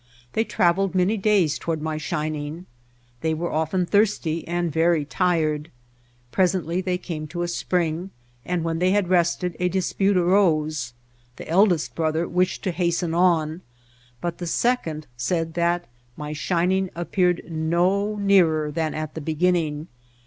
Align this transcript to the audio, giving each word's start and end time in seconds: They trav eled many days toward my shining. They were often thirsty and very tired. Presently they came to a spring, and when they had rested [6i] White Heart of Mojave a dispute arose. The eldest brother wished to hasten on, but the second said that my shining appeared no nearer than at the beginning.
They 0.33 0.43
trav 0.43 0.77
eled 0.77 0.95
many 0.95 1.15
days 1.15 1.59
toward 1.59 1.79
my 1.79 1.97
shining. 1.97 2.65
They 3.21 3.35
were 3.35 3.51
often 3.51 3.85
thirsty 3.85 4.47
and 4.47 4.71
very 4.71 5.05
tired. 5.05 5.69
Presently 6.31 6.81
they 6.81 6.97
came 6.97 7.27
to 7.27 7.43
a 7.43 7.47
spring, 7.47 8.09
and 8.43 8.63
when 8.63 8.79
they 8.79 8.89
had 8.89 9.09
rested 9.09 9.53
[6i] 9.53 9.53
White 9.53 9.53
Heart 9.53 9.53
of 9.53 9.59
Mojave 9.59 9.65
a 9.65 9.69
dispute 9.69 10.17
arose. 10.17 10.93
The 11.35 11.47
eldest 11.47 11.93
brother 11.93 12.27
wished 12.27 12.63
to 12.63 12.71
hasten 12.71 13.13
on, 13.13 13.61
but 14.21 14.39
the 14.39 14.47
second 14.47 15.05
said 15.17 15.53
that 15.53 15.85
my 16.17 16.33
shining 16.33 16.89
appeared 16.95 17.43
no 17.47 18.15
nearer 18.15 18.71
than 18.71 18.95
at 18.95 19.13
the 19.13 19.21
beginning. 19.21 19.87